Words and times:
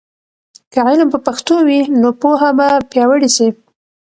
که 0.71 0.79
علم 0.89 1.07
په 1.13 1.19
پښتو 1.25 1.55
وي، 1.67 1.81
نو 2.01 2.09
پوهه 2.21 2.49
به 2.57 2.67
پیاوړې 2.91 3.29
سي. 3.35 3.47